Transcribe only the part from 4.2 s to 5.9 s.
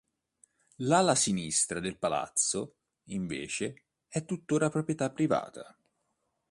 tuttora proprietà privata.